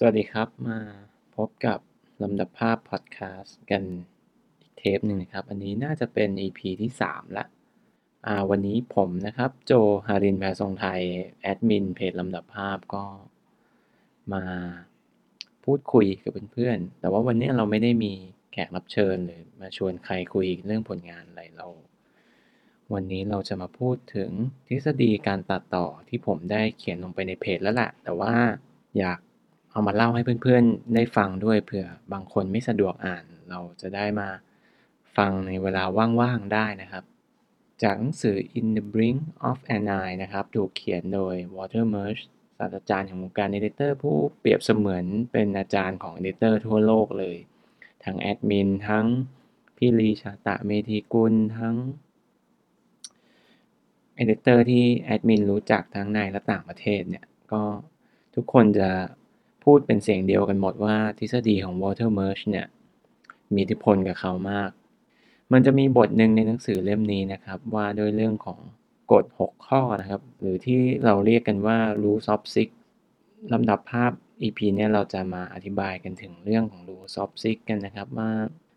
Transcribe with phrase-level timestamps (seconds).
[0.00, 0.78] สวัสดีครับมา
[1.36, 1.78] พบกับ
[2.22, 3.82] ลำดับภาพพอดแคสต์กัน
[4.60, 7.44] อีกเทปหนึ่งนะครับ อันนี้น่าจะเป็น EP ที่ 3 ละ
[8.26, 9.72] อ่าวันนี้ผมนะครับ โจ
[10.06, 11.00] ฮารินแพรทรงไทย
[11.42, 13.04] แอดมินเพจลำดับภาพก็
[14.32, 14.44] มา
[15.64, 18.12] พูดคุยกับเพื่อนๆ แต่ว่าวันนี้เราไม่ได้มี
[18.52, 21.66] แขกรับเชิญหรือมาชวนใครคุยเรื่องผลงานอะไรเรา
[22.92, 24.30] วันนี้เราจะมาพูดถึง
[24.68, 28.34] ทฤษฎีการตัดต่อที่ผมได้เขียนลงไปในเพจแล้วแหละแต่ว่า
[28.98, 29.18] อยาก
[29.70, 34.28] เอามาเล่าให้เพื่อนๆได้ฟังด้วยเผื่อบางคนไม่สะดวกอ่าน เราจะได้มา
[35.16, 35.82] ฟังในเวลา
[36.20, 37.04] ว่างๆได้นะครับ
[37.82, 42.22] จากหนังสือ In the Brink of an Eye นะครับ ถูกเขียนโดย Walter Murch
[42.58, 47.36] ศาสตราจารย์แห่งวงการเอดิเตอร์ผู้เปรียบเสมือนเป็นอาจารย์ของเอดิเตอร์ทั่วโลกเลย
[48.04, 49.06] ทั้งแอดมินทั้ง
[49.76, 51.74] พี่ลีชาตะเมธีกุลทั้ง
[54.16, 57.62] เอดิเตอร์ที่แอดมินรู้จักทั้งในและต่างประเทศเนี่ย ก็
[58.34, 58.90] ทุกคนจะ
[59.72, 62.66] พูดเป็นเสียงเดียวกันหมดว่าทฤษฎีของ Walter Murch เนี่ย
[63.54, 64.70] มีอิทธิพลกับเขามาก
[65.52, 68.58] มันจะมีบทหนึ่งในหนังสือเล่มนี้นะครับ ว่าด้วยเรื่องของ
[69.12, 72.68] กฎ 6 ข้อนะครับ หรือที่เราเรียกกันว่า Rules of Six
[73.52, 78.30] ลำดับภาพ EP เนี่ยเราจะมาอธิบายกันถึงเรื่องของ Rules of Six กันนะครับว่า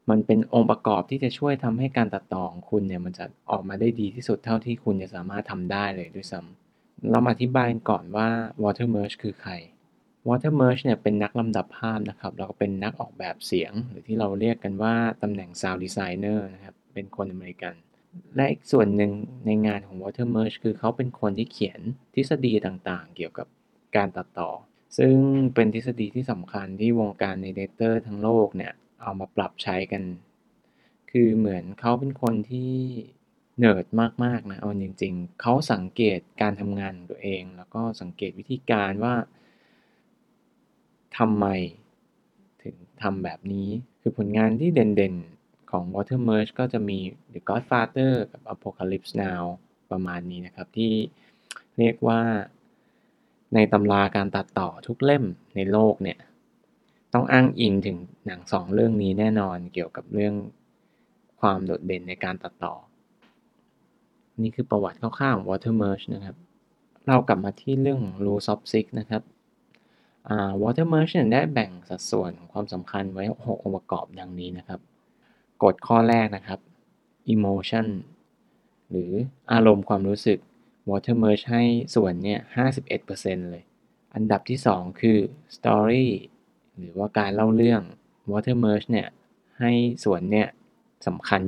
[0.10, 8.28] มันเป็นองค์ประกอบที่จะช่วยทำให้การตัดต่อของคุณเนี่ยมันจะออกมาได้ดีที่สุดเท่าที่คุณจะสามารถทำได้เลยด้วยซ้ำเรามาอธิบายก่อนว่า
[8.64, 9.54] Water Murch คือใคร
[10.28, 17.74] Walter Murch เนี่ยเป็นนักลำดับภาพนะครับแล้วก็เป็นนักออกแบบเสียง หรือที่เราเรียกกันว่าตำแหน่ง Sound Designer นะครับ เป็นคนอเมริกัน
[18.36, 19.12] และอีกส่วนหนึ่ง
[19.46, 21.80] ในงานของ Walter Murch คือเขาเป็นคนที่เขียน
[22.16, 23.48] ทฤษฎีต่างๆ เกี่ยวกับ
[23.96, 24.50] การตัดต่อ
[24.98, 25.16] ซึ่ง
[25.56, 30.04] เป็นทฤษฎีที่สำคัญที่วงการในเดเตอร์ทั้งโลกเนี่ย เอามาปรับใช้กัน
[31.12, 32.74] คือเหมือนเขาเป็นคนที่
[33.60, 33.86] เนิร์ด
[34.24, 39.16] มากๆนะเอาจริง ๆ เขาสังเกตการทำงานของตัวเอง แล้วก็สังเกตวิธีการว่า
[41.18, 41.46] ทำไม
[42.64, 43.68] ถึงทำแบบนี้
[44.02, 46.98] คือผลงานที่เด่นๆ ของ Water Merge ก็จะมี
[47.34, 49.44] The Godfather กับ Apocalypse Now
[49.92, 50.94] ประมาณนี้นะครับ ที่
[51.78, 52.22] เรียกว่า
[53.56, 55.24] ในตำราการตัดต่อทุกเล่ม
[55.56, 56.20] ในโลกเนี่ย
[57.14, 60.36] ต้องอ้างอิงถึงหนังสองเรื่องนี้แน่นอนเกี่ยวกับเรื่อง
[61.40, 62.74] ความโดดเด่นในการตัดต่อ
[64.42, 66.36] นี่คือประวัติคร่าวๆของ Water Merge นะครับ
[67.08, 69.22] เรากลับมาที่เรื่องของ Rules of Six นะครับ
[70.62, 74.80] Water Merchant ได้แบ่งสัดส่วนของความสำคัญไว้ 6 องค์ประกอบดังนี้นะครับ
[75.64, 76.60] กฎข้อแรกนะครับ
[77.34, 77.88] emotion
[78.90, 79.12] หรือ
[79.52, 80.40] อารมณ์ความรู้สึก
[80.90, 81.64] Water Merge ให้
[81.96, 82.40] ส่วนเนี่ย
[82.96, 83.64] 51%เลย
[84.16, 85.18] อันดับที่ 2 คือ
[85.56, 86.08] story
[86.78, 87.82] หรือว่าการเล่าเรื่อง
[88.32, 89.08] Water Merge เนี่ย
[89.60, 89.72] ให้
[90.06, 90.48] ส่วนเนี่ย
[91.08, 91.40] สำคัญ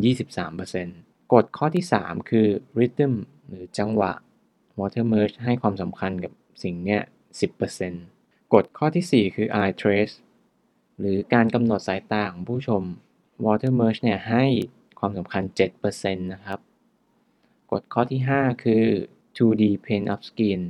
[0.64, 2.48] 23%กฎข้อที่ 3 คือ
[2.80, 3.14] rhythm
[3.48, 4.12] หรือจังหวะ
[4.80, 7.02] Water Merge ให้ความสำคัญกับสิ่งเนี่ย
[7.62, 8.13] 10%
[8.54, 10.16] กฎข้อที่ 4 คือ eye trace
[11.00, 12.84] หรือการกำหนดสายตาของผู้ชม
[13.46, 14.46] water merge เนี่ยให้
[15.00, 15.44] ความสำคัญ
[15.84, 16.60] 7%นะครับ
[17.72, 18.84] กฎข้อที่ 5 คือ
[19.38, 20.62] 2D pane of skin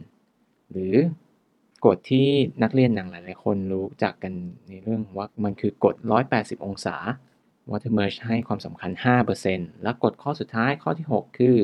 [0.71, 0.95] หรือ
[1.85, 2.27] กฎที่
[2.63, 4.33] นักเรียนหนังหลาย ๆ คนรู้จักกัน
[4.67, 5.95] ในเรื่องว่ามันคือกฎ
[6.31, 6.95] 180 องศา
[7.69, 8.91] water merge ให้ความสำคัญ
[9.37, 11.57] 5%และกฎข้อสุดท้ายข้อที่ 6 คือ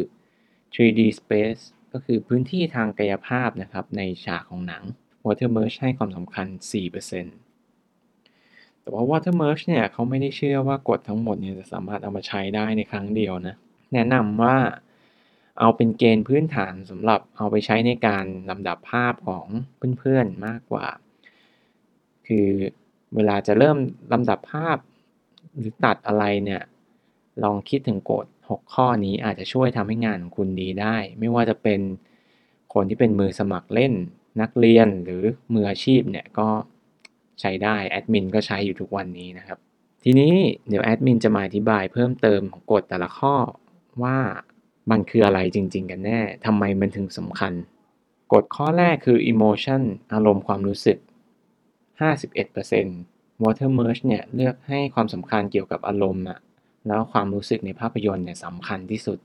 [0.73, 1.61] 3D space
[1.93, 4.85] ก็คือพื้นที่ทางกายภาพนะครับในฉากของหนัง
[5.29, 6.47] Water Merge ให้ความสำคัญ
[7.25, 13.55] 4%แต่ว่า Water Merge เนี่ยเขาไม่ได้เชื่อว่ากฎทั้งหมดเนี่ยจะสามารถเอามาใช้ได้ในครั้งเดียวนะ
[13.93, 14.57] แนะนำว่า
[15.59, 19.45] เอาเป็นเกณฑ์พื้นฐานสำหรับเอาไปใช้ในการลำดับภาพของ
[19.99, 20.87] เพื่อนๆมากกว่า
[22.27, 22.47] คือ
[23.15, 23.77] เวลาจะเริ่ม
[24.13, 24.77] ลำดับภาพ
[25.55, 26.61] หรือตัดอะไรเนี่ย
[27.43, 31.79] ลองคิดถึงกฎ6 ข้อนี้อาจจะช่วยทำให้งานของคุณดีได้ ไม่ว่าจะเป็น
[32.73, 33.93] คนที่เป็นมือสมัครเล่น
[34.41, 35.23] นักเรียนหรือ
[35.53, 36.49] มืออาชีพเนี่ยก็
[37.39, 39.57] ใช้ได้แอดมินก็ใช้อยู่ทุกวันนี้นะครับ
[40.03, 40.33] ทีนี้
[40.67, 43.35] เดี๋ยวแอดมินจะมาอธิบายเพิ่มเติมของกฎแต่ละข้อ
[44.03, 44.17] ว่า
[44.91, 47.53] มันคืออะไรจริง ๆ กันแน่ทำไมมันถึงสำคัญ
[48.33, 49.81] กฎข้อแรกคือ emotion
[50.13, 50.97] อารมณ์ความรู้สึก
[52.59, 56.39] 51% water merge เนี่ยเลือกให้ความสำคัญเกี่ยวกับอารมณ์อะ
[56.87, 59.19] แล้วความรู้สึกในภาพยนตร์เนี่ยสำคัญที่สุด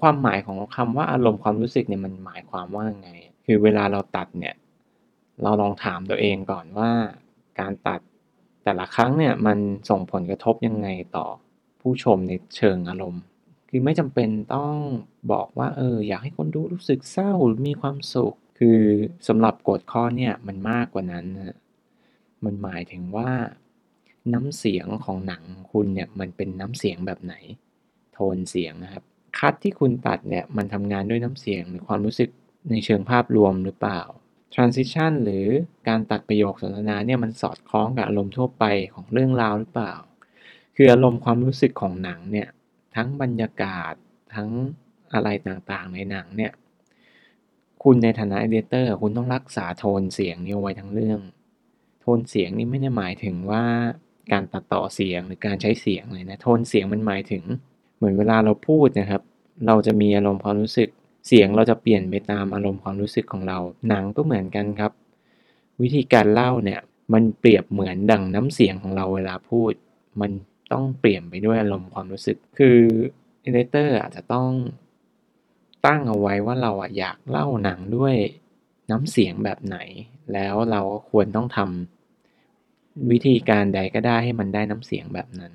[0.00, 3.10] ความหมายของคำว่าอารมณ์ความรู้สึกเนี่ยมันหมายความว่าไง
[3.44, 4.54] คือเวลาเราตัดเนี่ย
[5.42, 6.90] เราลองถามตัวเองก่อนว่า
[7.60, 8.00] การตัด
[8.64, 9.58] แต่ละครั้งเนี่ยมัน
[9.90, 11.26] ส่งผลกระทบยังไงต่อ
[11.80, 13.22] ผู้ชมในเชิงอารมณ์
[13.68, 14.76] คือไม่จำเป็นต้อง
[15.32, 18.80] บอกว่าเอออยากให้คนดูรู้สึกเศร้าหรือมีความสุข คือ
[19.28, 21.56] สำหรับกฎข้อเนี่ยมันมากกว่านั้นนะ
[22.44, 23.30] มันหมายถึงว่า
[24.34, 25.42] น้ำเสียงของหนัง
[25.72, 27.34] คุณเนี่ยมันเป็นน้ำเสียงแบบไหน
[28.12, 29.04] โทนเสียงนะครับ
[29.38, 32.30] คัดที่คุณตัดเนี่ยมันทำงานด้วยน้ำเสียงหรือความรู้สึก
[32.70, 34.00] ในเชิงภาพรวมหรือเปล่า
[34.54, 35.46] transition หรือ
[35.88, 38.64] การตัดประโยคสนทนาเนี่ยมันสอดคล้องกับอารมณ์ทั่วไป
[38.94, 39.94] ของเรื่องราวหรือเปล่า
[40.76, 42.48] คืออารมณ์ความรู้สึกของหนังเนี่ย
[42.96, 43.94] ทั้งบรรยากาศ
[44.34, 44.48] ทั้ง
[45.12, 46.52] อะไรต่างๆในหนังเนี่ย
[47.82, 51.20] คุณในฐานะเอเดเตอร์คุณต้องรักษาโทนเสียงนี้ไว้ทั้งเรื่อง
[52.00, 53.64] โทนเสียงนี่ไม่ได้หมายถึงว่า
[54.32, 57.44] การตัดต่อเสียงหรือการใช้เสียงเลยนะโทนเสียงมันหมายถึง
[57.96, 59.22] เหมือนเวลาเราพูดนะครับ
[59.66, 60.88] เราจะมีอารมณ์ความรู้สึก
[61.26, 63.58] เสียงเราจะเปลี่ยนไปตามอารมณ์ความรู้สึกของเรา
[63.88, 64.92] หนังก็เหมือนกันครับ
[65.82, 66.80] วิธีการเล่าเนี่ย
[67.12, 69.72] มันเปรียบเหมือนดังน้ำเสียงของเราเวลาพูด
[70.20, 70.30] มัน
[70.72, 72.78] ต้องเปลี่ยนไปด้วยอารมณ์ความรู้สึก คือ
[73.40, 74.48] เอเดเตอร์อาจจะต้อง
[75.86, 78.14] ตั้งเอาไว้ว่าเราอะอยากเล่าหนังด้วย
[78.90, 79.78] น้ำเสียงแบบไหน
[80.32, 85.52] แล้วเราก็ควรต้องทำวิธีการใดก็ได้ให้มันได้น้ำเสียงแบบนั้น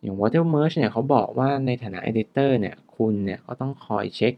[0.00, 4.34] อย่าง Watermerge เนี่ยเขาบอกว่าในฐานะ editor เนี่ย คุณเนี่ยก็ต้องคอยเช็ค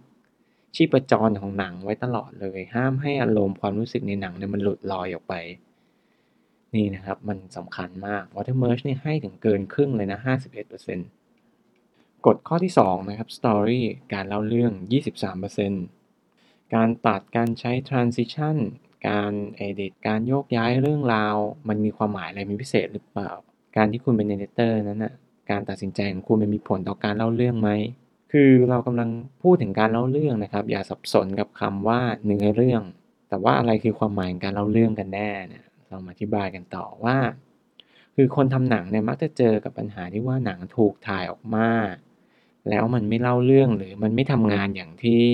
[0.75, 5.35] ชีพจรของหนังไว้ตลอดเลย ห้ามให้อารมณ์ความรู้สึกในหนังเนี่ยมันหลุดลอยออกไป
[6.75, 10.19] นี่นะครับ มันสำคัญมาก Watermerge เนี่ยให้ถึงเกินครึ่งเลยนะ
[11.43, 13.81] 51%กฎข้อที่ 2 นะครับ Story
[14.13, 14.73] การเล่าเรื่อง
[15.93, 18.57] 23%การตัดการใช้ Transition
[19.09, 19.33] การ
[19.69, 21.37] Edit การโยกย้ายเรื่องราว
[21.69, 23.31] มันมีความหมายอะไรมีพิเศษหรือเปล่า
[23.77, 25.15] การที่คุณเป็น Editor นั้นนะ
[25.51, 27.71] การตัดสินใจของคุณมันมีผลต่อการเล่าเรื่องไหม
[28.33, 29.11] คือเรากำลัง
[29.43, 32.83] พูดถึงการเล่าเรื่องนะครับ อย่าสับสนกับคำว่าเนื้อเรื่อง
[33.29, 37.17] แต่ว่าอะไรคือความหมายของการเล่าเรื่องกันแน่เนี่ยเรามาอธิบายกันต่อว่า
[38.17, 41.71] คือคนทำหนังเนี่ยมักจะเจอกับปัญหาที่ว่าหนังถูกถ่ายออกมา
[42.71, 45.25] แล้วมันไม่เล่าเรื่องหรือมันไม่ทำงานอย่างที่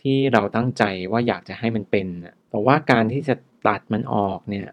[0.00, 0.82] ที่เราตั้งใจ
[1.12, 2.06] ว่าอยากจะให้มันเป็น
[2.50, 3.34] แต่ว่าการที่จะ
[3.66, 4.68] ตัดมันออกเนี่ย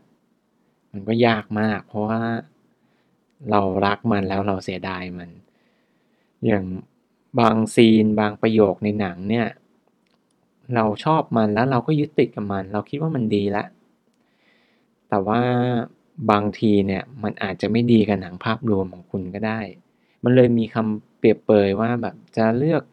[0.92, 2.22] มันก็ยากมาก เพราะว่า
[3.52, 5.30] เรารักมันแล้วเราเสียดายมัน
[6.46, 6.64] อย่าง
[7.40, 9.48] บางซีนบางประโยคในหนังเนี่ย
[10.76, 13.68] เราชอบมันแล้วเราก็ยึดติดกับมัน เราคิดว่ามันดีล้ว
[15.10, 15.42] แต่ว่า
[16.32, 19.60] บางทีเนี่ยมันอาจจะไม่ดีกับหนังภาพรวมของคุณก็ได้
[20.24, 22.84] มันเลยมีคำเปรียบเปยว่าแบบจะเลือก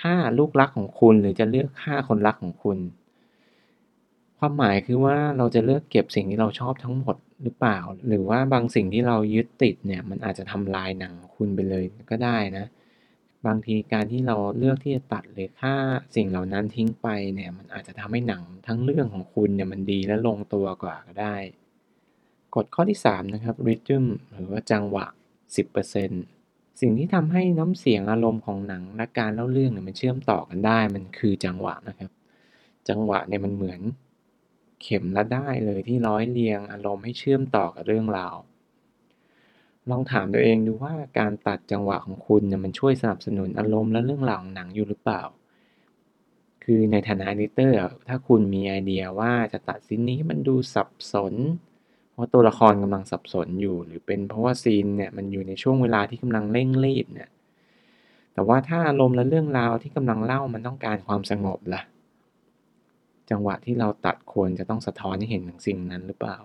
[0.00, 2.78] ฆ่าลูกรักของคุณ หรือจะเลือกฆ่าคนรักของคุณ
[4.38, 7.78] ความหมายคือว่าเราจะเลือกเก็บสิ่งที่เราชอบทั้งหมดหรือเปล่า
[8.08, 12.66] หรือว่าบางสิ่งที่เรายึดติดเนี่ยมันอาจจะทำลายหนังคุณไปเลยก็ได้นะ
[13.46, 15.74] บางทีการที่เราเลือกที่จะตัดหรือฆ่า
[16.16, 21.36] สิ่งเหล่านั้นทิ้งไปเนี่ยมันอาจจะทำให้หนังทั้งเรื่องของคุณเนี่ยมันดีและลงตัวกว่าก็ได้
[22.54, 24.04] กฎข้อที่ 3 นะครับ rhythm
[24.34, 25.06] หรือว่าจังหวะ
[25.94, 32.10] 10%สิ่งที่ทำให้น้ำเสียงอารมณ์ของหนังและการเล่าเรื่องเนี่ยมันเชื่อมต่อกันได้ มันคือจังหวะนะครับ
[32.88, 33.80] จังหวะเนี่ยมันเหมือน
[34.82, 38.36] เข็มละได้เลยที่ร้อยเรียงอารมณ์ให้เชื่อมต่อกับเรื่องราว
[39.90, 45.22] ลองถามตัวเองดูว่าการตัดจังหวะของคุณเนี่ยมันช่วยสนับสนุนอารมณ์และเรื่องราวของหนังอยู่หรือเปล่า
[46.64, 47.78] คือในฐานะอดิเตอร์
[48.08, 51.34] ถ้าคุณมีไอเดียว่าจะตัดซีนนี้มันดูสับสน
[52.12, 57.28] เพราะตัวละครกำลังสับสนอยู่ หรือเป็นเพราะว่าซีนเนี่ยมันอยู่ในช่วงเวลาที่กำลังเร่งรีบเนี่ย
[58.32, 61.82] แต่ว่าถ้าอารมณ์และเรื่องราวที่กำลังเล่ามันต้องการความสงบละ่ะ
[63.30, 66.38] จังหวะที่เราตัดควรจะต้องสะท้อนให้เห็นถึงสิ่งนั้นหรือเปล่า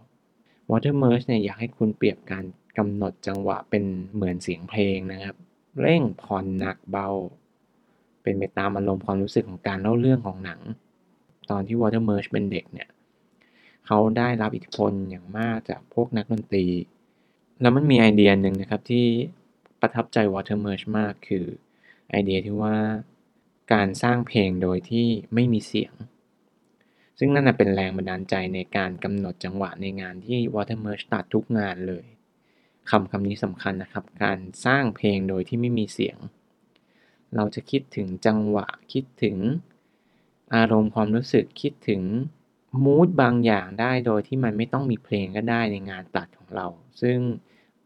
[0.70, 2.44] Watermerge เนี่ยอยากให้คุณเปรียบการ
[2.78, 3.84] กำหนดจังหวะเป็น
[4.14, 5.36] เหมือนเสียงเพลงนะครับ
[5.82, 7.10] เร่งผ่อนหนักเบา
[8.24, 10.60] เป็นไปตามอารมณ์ความรู้สึกของการเล่าเรื่องของหนัง
[11.50, 12.90] ตอนที่ Watermerge เป็นเด็กเนี่ย
[13.86, 16.66] เขาได้รับอิทธิพลอย่างมากจากพวกนักดนตรี
[17.62, 19.06] แล้วมันมีไอเดียหนึ่งนะครับที่
[19.82, 21.46] ประทับใจ Watermerge มากคือ
[22.10, 22.78] ไอเดียที่ว่า
[23.74, 25.94] การสร้างเพลงโดยที่ไม่มีเสียง
[27.20, 32.06] ซึ่งนั่นเป็นแรงบันดาลใจในการกำหนดจังหวะในงานที่ Watermerge ตัดทุกงานเลย
[32.90, 36.18] คำคำนี้สำคัญนะครับ การสร้างเพลงโดยที่ไม่มีเสียง
[37.36, 39.38] เราจะคิดถึงจังหวะ คิดถึง
[40.56, 42.02] อารมณ์ความรู้สึก คิดถึง
[42.84, 46.68] มูดบางอย่างได้โดยที่มันไม่ต้องมีเพลงก็ได้ในงานตัดของเรา
[47.02, 47.18] ซึ่ง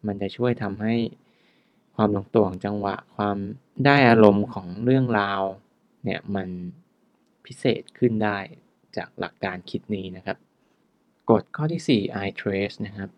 [0.05, 0.95] มันจะช่วยทำให้
[1.95, 3.37] ความลงตัวของจังหวะ ความ
[3.85, 5.41] ได้อารมณ์ของเรื่องราว
[6.03, 6.49] เนี่ยมัน
[7.45, 8.37] พิเศษขึ้นได้
[8.97, 10.37] จากหลักการคิดนี้นะครับ
[11.29, 13.09] กฎข้อที่4 eye trace นะครับ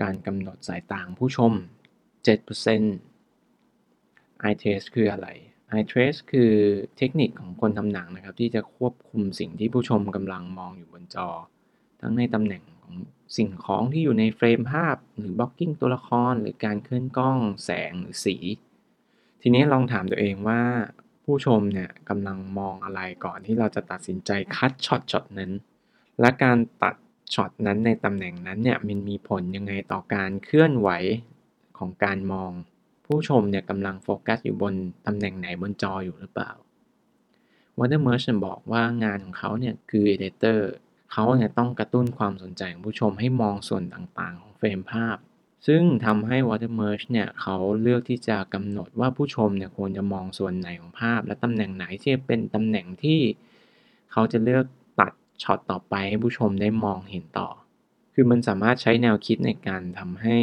[0.00, 1.52] การกำหนดสายตาผู้ชม
[2.34, 5.28] 7% eye trace คืออะไร
[5.72, 6.52] eye trace คือ
[6.96, 11.28] เทคนิคของคนทำหนังนะครับ ที่จะควบคุมสิ่งที่ผู้ชมกำลังมองอยู่บนจอ
[12.00, 12.94] ทั้งในตำแหน่งของ
[13.36, 18.36] สิ่งของที่อยู่ในเฟรมภาพ หรือ blocking ตัวละคร หรือการเคลื่อนกล้องแสงหรือสี
[19.42, 20.62] ทีนี้ลองถามตัวเองว่า
[21.24, 25.52] ผู้ชมเนี่ยกำลังมองอะไรก่อนที่เราจะตัดสินใจ cut ช็อตช็อตนั้น
[26.20, 26.94] และการตัด
[27.34, 30.88] ช็อตนั้นในตำแหน่งนั้นเนี่ยมันมีผลยังไงต่อการเคลื่อนไหว
[31.78, 32.50] ของการมอง
[33.06, 34.74] ผู้ชมเนี่ยกำลังโฟกัสอยู่บน
[35.06, 36.50] ตำแหน่งไหนบนจออยู่หรือเปล่า
[37.78, 40.60] Watermerge บอกว่างานของเขาเนี่ยคือ Editor
[41.12, 45.16] เขาเนี่ยต้องกระตุ้นความสนใจของผู้ชมให้มองส่วนต่างๆ ของเฟรมภาพ
[45.66, 53.20] ซึ่งทำให้ Watermerge เนี่ยเขาเลือกที่จะกำหนดว่าผู้ชมเนี่ยควรจะมองส่วนไหนของภาพ และตำแหน่งไหนที่เป็นตำแหน่งที่
[54.12, 54.64] เขาจะเลือก
[55.42, 57.48] ช็อตต่อไปให้ผู้ชมได้มองเห็นต่อ
[58.14, 60.38] คือมันสามารถใช้แนวคิดในการทำให้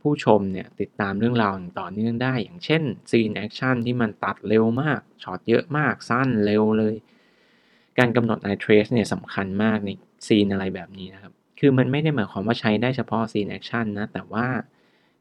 [0.00, 6.94] ผู้ชมเนี่ยติดตามเรื่องราวอย่างต่อเนื่องได้ อย่างเช่นซีนแอคชั่นที่มันตัดเร็วมาก ช็อตเยอะมาก สั้นเร็วเลย
[7.98, 9.90] การกำหนด eye trace เนี่ยสำคัญมากใน
[10.26, 14.46] ซีนอะไรแบบนี้นะครับ คือมันไม่ได้หมายความว่าใช้ได้เฉพาะซีนแอคชั่นนะ แต่ว่า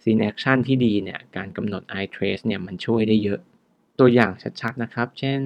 [0.04, 3.40] ซีนแอคชั่นที่ดีเนี่ยการกำหนด eye trace เนี่ยมันช่วยได้เยอะ
[4.00, 5.42] ตัวอย่างชัดๆนะครับ เช่น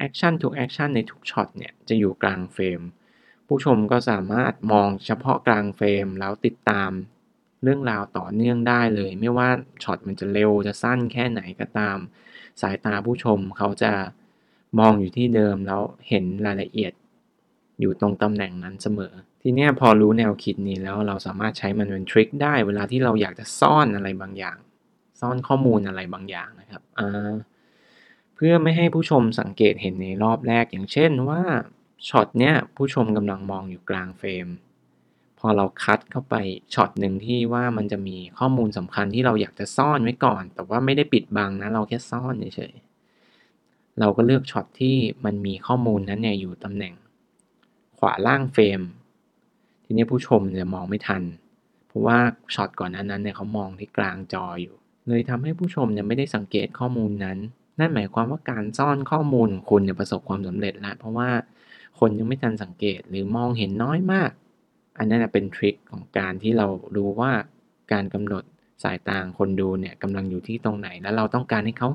[0.00, 2.80] แอคชั่นทุกแอคชั่นในทุกช็อตเนี่ยจะอยู่กลางเฟรม
[3.46, 6.90] ผู้ชมก็สามารถมองเฉพาะกลางเฟรมแล้วติดตาม
[7.62, 9.48] เรื่องราวต่อเนื่องได้เลย ไม่ว่า
[9.82, 11.98] ช็อตมันจะเร็วจะสั้นแค่ไหนก็ตาม
[12.60, 13.92] สายตาผู้ชมเขาจะ
[14.78, 16.92] มองอยู่ที่เดิมแล้วเห็นรายละเอียด
[17.80, 24.58] อยู่ตรงตำแหน่งนั้นเสมอ ทีนี้พอรู้แนวคิดนี้แล้วเราสามารถใช้มันเป็นทริคได้ เวลาที่เราอยากจะซ่อนอะไรบางอย่าง
[25.20, 31.42] ซ่อนข้อมูลอะไรบางอย่างนะครับเพื่อไม่ให้ผู้ชมสังเกตเห็นในรอบแรกอย่างเช่นว่า
[32.08, 34.48] ช็อตเนี้ยผู้ชมกำลังมองอยู่กลางเฟรม
[35.38, 36.34] พอเรา cut เข้าไป
[36.74, 46.94] ช็อตหนึ่งที่ว่ามันจะมีข้อมูลสำคัญที่เราอยากจะซ่อนไว้ก่อน แต่ว่าไม่ได้ปิดบังนะเราแค่ซ่อนเฉยๆเราก็เลือกช็อตที่มันมีข้อมูลนั้นเนี่ยอยู่ตำแหน่ง
[47.98, 48.80] ขวาล่างเฟรม
[49.84, 51.22] ทีนี้ผู้ชมจะมองไม่ทัน
[51.86, 52.18] เพราะว่า
[52.54, 54.74] ช็อตก่อนนั้นเนี่ยเขามองที่กลางจออยู่
[55.08, 57.38] เลยทำให้ผู้ชมเนี่ยไม่ได้สังเกตข้อมูลนั้น
[57.80, 61.30] นั่นหมายความว่าการซ่อนข้อมูลของคุณเนี่ยประสบความสำเร็จแล้วเพราะว่า
[61.98, 64.30] คนยังไม่ทันสังเกตหรือมองเห็นน้อยมาก
[64.98, 67.32] อันนั้นเป็นทริคของการที่เรารู้ว่า
[67.92, 68.44] การกำหนด
[68.82, 71.88] สายตาคนดูเนี่ยกำลังอยู่ที่ตรงไหน แล้วเราต้องการให้เขา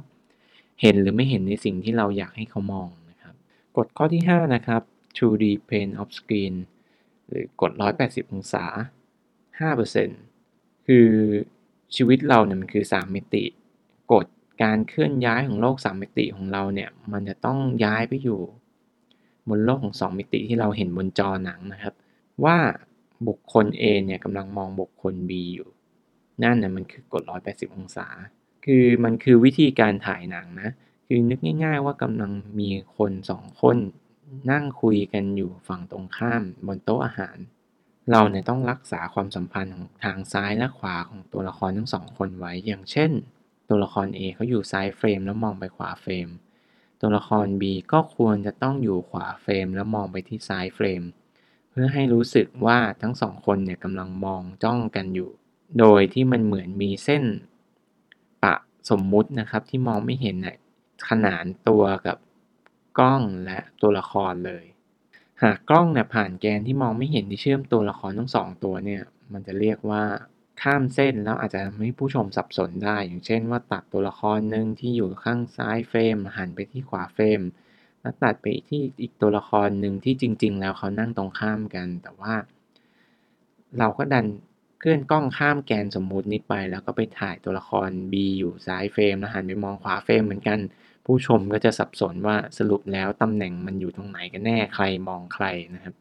[0.82, 3.34] เห็นหรือไม่เห็นในสิ่งที่เราอยากให้เขามองนะครับ
[3.78, 4.82] กฎข้อที่ 5 นะครับ
[5.18, 6.54] 2D plane of screen
[7.28, 7.72] หรือกฎ
[8.04, 8.66] 180 องศา
[10.16, 11.08] 5%คือ
[11.96, 13.44] ชีวิตเราเนี่ยมันคือ 3 มิติ
[14.14, 14.26] กฎ
[14.64, 18.40] การเคลื่อนย้ายของโลก 3 มิติของเราเนี่ย มันจะต้องย้ายไปอยู่
[19.50, 21.94] บนโลกของ 2 มิติที่เราเห็นบนจอหนังนะครับ
[22.44, 22.58] ว่า
[23.28, 25.70] บุคคล A เนี่ยกำลังมองบุคคล B อยู่
[26.44, 28.08] นั่นน่ะมันคือกฎ180 องศา
[28.66, 30.70] คือมันคือวิธีการถ่ายหนังนะ
[31.08, 33.78] คือนึกง่าย ๆ ว่ากำลังมีคนสองคน
[34.52, 37.38] นั่งคุยกันอยู่ฝั่งตรงข้ามบนโต๊ะอาหาร
[38.12, 43.12] เราเนี่ยต้องรักษาความสัมพันธ์ของทางซ้ายและขวาของตัวละครทั้งสองคนไว้ อย่างเช่น
[43.70, 46.28] ตัวละคร A เขาอยู่ซ้ายเฟรมแล้วมองไปขวาเฟรม
[47.02, 51.02] ตัวละคร B ก็ควรจะต้องอยู่ขวาเฟรมแล้วมองไปที่ซ้ายเฟรม
[51.72, 55.30] เพื่อให้รู้สึกว่าทั้งสองคนเนี่ยกำลังมองจ้องกันอยู่
[55.80, 57.24] โดยที่มันเหมือนมีเส้น
[58.44, 58.56] ปะ
[58.90, 60.56] สมมุตินะครับที่มองไม่เห็นน่ย
[61.10, 62.18] ขนานตัวกับ
[63.00, 64.66] กล้องและตัวละครเลย
[65.44, 69.02] หากกล้องเนี่ยผ่านแกนที่มองไม่เห็นที่เชื่อมตัวละครทั้งสองตัวเนี่ย
[69.34, 70.04] มันจะเรียกว่า
[70.62, 77.42] ข้ามเส้นแล้วอาจจะทำให้ผู้ชมสับสนได้ อย่างเช่นว่าตัดตัวละครหนึ่งที่อยู่ข้างซ้ายเฟรมหันไปที่ขวาเฟรม
[78.02, 82.34] แล้วตัดไปที่อีกตัวละครหนึ่งที่จริง ๆ แล้วเขานั่งตรงข้ามกัน แต่ว่า
[83.80, 84.26] เราก็ดัน
[84.80, 90.60] เคลื่อนกล้องข้ามแกนสมมุตินี้ไป แล้วก็ไปถ่ายตัวละคร B อยู่ซ้ายเฟรมแล้วหันไปมองขวาเฟรมเหมือนกัน
[91.06, 95.46] ผู้ชมก็จะสับสนว่าสรุปแล้วตำแหน่งมันอยู่ตรงไหนกันแน่ใครมองใคร
[95.76, 95.94] นะครับ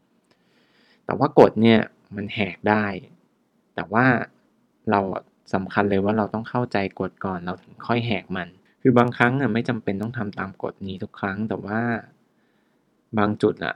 [1.05, 1.81] แต่ว่ากฎเนี่ย
[2.17, 2.87] มันแหกได้
[3.75, 4.07] แต่ว่า
[4.91, 5.01] เรา
[5.55, 8.49] สำคัญเลยว่าเราต้องเข้าใจกฎก่อนเราถึงค่อยแหกมัน
[8.83, 11.81] คือบางครั้งอะไม่จำเป็นต้องทำตามกฎนี้ทุกครั้ง แต่ว่า
[13.19, 13.75] บางจุดอะ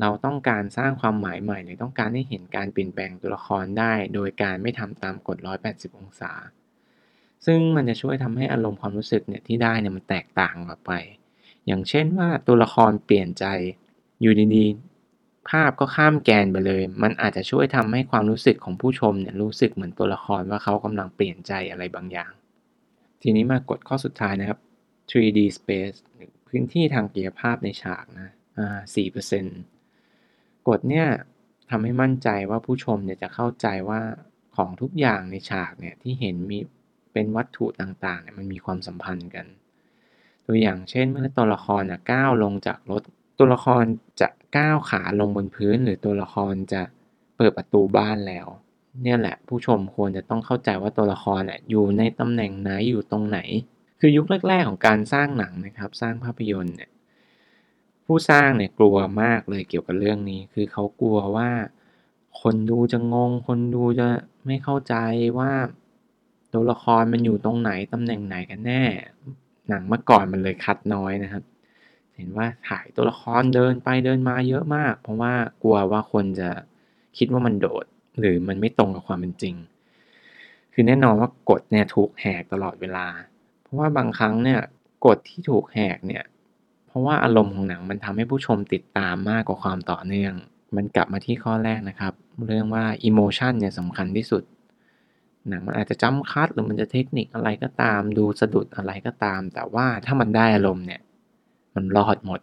[0.00, 6.32] เราต้องการสร้างความหมายใหม่หรือต้องการให้เห็นการเปลี่ยนแปลงตัวละครได้ โดยการไม่ทำตามกฎ 180 องศา
[7.46, 10.92] ซึ่งมันจะช่วยทำให้อารมณ์ความรู้สึกเนี่ยที่ได้เนี่ยมันแตกต่างออกไป
[11.66, 13.44] อย่างเช่นว่าตัวละครเปลี่ยนใจ
[14.20, 14.85] อยู่ดีๆ
[15.50, 22.30] ภาพก็ข้ามแกนไปเลย มันอาจจะช่วยทำให้ความรู้สึกของผู้ชมเนี่ยรู้สึกเหมือนตัวละครว่าเขากำลังเปลี่ยนใจอะไรบางอย่าง
[23.22, 24.58] ทีนี้มากดข้อสุดท้ายนะครับ
[25.10, 25.96] 3D space
[26.48, 28.78] พื้นที่ทางกายภาพในฉากนะอ่า
[29.92, 31.06] 4%กฎเนี่ย
[31.70, 34.00] ทำให้มั่นใจว่าผู้ชมเนี่ยจะเข้าใจว่า
[34.56, 36.58] ของทุกอย่างในฉากเนี่ยที่เห็นมี
[37.12, 39.46] เป็นวัตถุต่างๆเนี่ยมันมีความสัมพันธ์กัน
[40.46, 43.02] ตัวอย่างเช่นเมื่อตัวละครก้าวลงจากรถ
[43.38, 43.84] ตัวละคร
[44.20, 46.82] จะก้าวขาลงบนพื้น หรือตัวละครจะ
[47.36, 48.46] เปิดประตูบ้านแล้ว
[49.02, 53.38] เนี่ยแหละ ผู้ชมควรจะต้องเข้าใจว่าตัวละครอยู่ในตำแหน่งไหนอยู่ตรงไหน
[54.00, 56.90] คือยุคแรก ๆ ของการสร้างหนังนะครับ สร้างภาพยนตร์เนี่ย
[58.06, 61.50] ผู้สร้างเนี่ยกลัวมากเลยเกี่ยวกับเรื่องนี้ คือเขากลัวว่า
[62.40, 64.06] คนดูจะงง คนดูจะ
[64.46, 64.94] ไม่เข้าใจ
[65.38, 65.52] ว่า
[66.52, 68.82] ตัวละครมันอยู่ตรงไหนตำแหน่งไหนกันแน่
[69.68, 71.42] หนังเมื่อก่อนมันเลยคัดน้อยนะครับ
[72.16, 75.32] เห็นว่าถ่ายตัวละครเดินไปเดินมาเยอะมาก เพราะว่า
[75.62, 76.50] กลัวว่าคนจะ
[77.18, 77.84] คิดว่ามันโดด
[78.18, 79.54] หรือมันไม่ตรงกับความเป็นจริง
[80.72, 83.06] คือแน่นอนว่ากฎเนี่ยถูกแหกตลอดเวลา
[83.62, 84.60] เพราะว่าบางครั้งเนี่ย
[85.06, 86.24] กฎที่ถูกแหกเนี่ย
[86.86, 90.34] เพราะว่าอารมณ์ของหนังมันทำให้ผู้ชมติดตามมากกว่าความต่อเนื่อง
[90.76, 92.12] มันกลับมาที่ข้อแรกนะครับ
[92.46, 94.42] เรื่องว่าอิโมชันเนี่ยสำคัญที่สุด
[95.48, 101.00] หนังมันอาจจะจำคัดหรือมันจะเทคนิคอะไรก็ตาม ดูสะดุดอะไรก็ตาม แต่ว่าถ้ามันได้อารมณ์เนี่ย
[101.76, 102.40] มันรอดหมด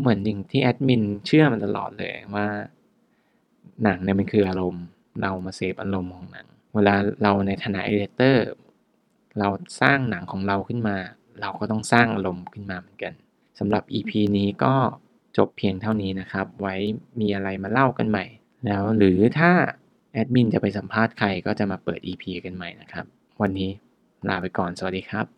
[0.00, 2.46] เหมือนอย่างที่แอดมินเชื่อมันตลอดเลยว่า
[3.82, 4.84] หนังเนี่ยมันคืออารมณ์
[5.22, 8.46] เรามาเสพอารมณ์ของหนัง เวลาเราในฐานะเอเดเตอร์
[9.38, 9.48] เรา
[9.80, 10.96] สร้างหนังของเราขึ้นมา
[11.40, 13.12] เราก็ต้องสร้างอารมณ์ขึ้นมาเหมือนกัน
[13.58, 14.74] สำหรับ EP นี้ก็
[15.38, 16.74] จบเพียงเท่านี้นะครับ ไว้
[17.20, 18.24] มีอะไรมาเล่ากันใหม่
[18.66, 19.52] แล้วหรือถ้า
[20.12, 23.06] แอดมินจะไปสัมภาษณ์ใครก็จะมาเปิด EP กันใหม่นะครับ
[23.42, 23.70] วันนี้
[24.28, 25.37] ลาไปก่อน สวัสดีครับ